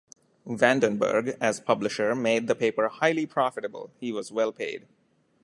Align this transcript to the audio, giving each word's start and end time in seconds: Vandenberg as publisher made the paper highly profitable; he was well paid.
Vandenberg 0.47 1.37
as 1.39 1.59
publisher 1.59 2.15
made 2.15 2.47
the 2.47 2.55
paper 2.55 2.87
highly 2.87 3.27
profitable; 3.27 3.91
he 3.99 4.11
was 4.11 4.31
well 4.31 4.51
paid. 4.51 4.87